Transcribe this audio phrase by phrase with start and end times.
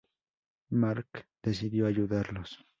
[0.71, 2.65] Mark decidió ayudarlos.